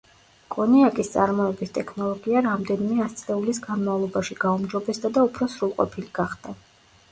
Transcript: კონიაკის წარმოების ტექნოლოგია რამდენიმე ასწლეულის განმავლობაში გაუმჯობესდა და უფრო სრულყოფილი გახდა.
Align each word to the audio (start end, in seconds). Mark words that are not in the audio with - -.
კონიაკის 0.53 1.11
წარმოების 1.15 1.73
ტექნოლოგია 1.75 2.41
რამდენიმე 2.47 3.05
ასწლეულის 3.05 3.61
განმავლობაში 3.67 4.41
გაუმჯობესდა 4.47 5.15
და 5.21 5.29
უფრო 5.31 5.53
სრულყოფილი 5.59 6.13
გახდა. 6.23 6.59